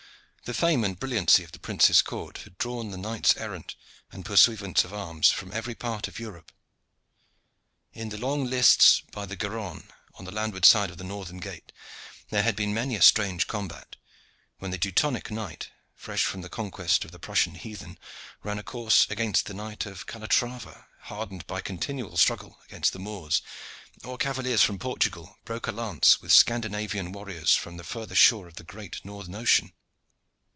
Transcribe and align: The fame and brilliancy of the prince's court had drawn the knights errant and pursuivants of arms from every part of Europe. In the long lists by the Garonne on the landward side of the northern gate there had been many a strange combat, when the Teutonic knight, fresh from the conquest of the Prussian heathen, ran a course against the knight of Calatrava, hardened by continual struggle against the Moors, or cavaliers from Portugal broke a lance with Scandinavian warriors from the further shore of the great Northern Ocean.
The 0.43 0.55
fame 0.55 0.83
and 0.83 0.99
brilliancy 0.99 1.45
of 1.45 1.53
the 1.53 1.59
prince's 1.59 2.01
court 2.01 2.39
had 2.39 2.57
drawn 2.57 2.91
the 2.91 2.97
knights 2.97 3.37
errant 3.37 3.75
and 4.11 4.25
pursuivants 4.25 4.83
of 4.83 4.91
arms 4.93 5.31
from 5.31 5.53
every 5.53 5.75
part 5.75 6.09
of 6.09 6.19
Europe. 6.19 6.51
In 7.93 8.09
the 8.09 8.17
long 8.17 8.43
lists 8.45 9.01
by 9.13 9.25
the 9.25 9.37
Garonne 9.37 9.87
on 10.15 10.25
the 10.25 10.31
landward 10.31 10.65
side 10.65 10.89
of 10.89 10.97
the 10.97 11.05
northern 11.05 11.37
gate 11.37 11.71
there 12.31 12.43
had 12.43 12.57
been 12.57 12.73
many 12.73 12.97
a 12.97 13.01
strange 13.01 13.47
combat, 13.47 13.95
when 14.57 14.71
the 14.71 14.77
Teutonic 14.77 15.31
knight, 15.31 15.69
fresh 15.95 16.25
from 16.25 16.41
the 16.41 16.49
conquest 16.49 17.05
of 17.05 17.11
the 17.11 17.19
Prussian 17.19 17.55
heathen, 17.55 17.97
ran 18.43 18.59
a 18.59 18.63
course 18.63 19.07
against 19.09 19.45
the 19.45 19.53
knight 19.53 19.85
of 19.85 20.05
Calatrava, 20.05 20.87
hardened 21.03 21.47
by 21.47 21.61
continual 21.61 22.17
struggle 22.17 22.59
against 22.65 22.91
the 22.91 22.99
Moors, 22.99 23.41
or 24.03 24.17
cavaliers 24.17 24.63
from 24.63 24.79
Portugal 24.79 25.37
broke 25.45 25.67
a 25.67 25.71
lance 25.71 26.19
with 26.19 26.33
Scandinavian 26.33 27.13
warriors 27.13 27.55
from 27.55 27.77
the 27.77 27.85
further 27.85 28.15
shore 28.15 28.47
of 28.47 28.55
the 28.55 28.65
great 28.65 29.05
Northern 29.05 29.35
Ocean. 29.35 29.71